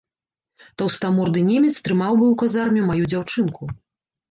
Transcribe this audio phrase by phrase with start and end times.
[0.81, 3.73] Таўстаморды немец трымаў бы ў казарме маю дзяўчынку.